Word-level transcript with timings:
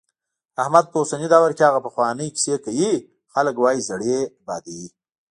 احمد 0.61 0.85
په 0.91 0.97
اوسني 1.01 1.27
دور 1.33 1.51
کې 1.57 1.63
هغه 1.69 1.79
پخوانۍ 1.87 2.27
کیسې 2.35 2.55
کوي، 2.65 2.91
خلک 3.33 3.55
وايي 3.59 3.81
زړې 3.89 4.19
بادوي. 4.45 4.87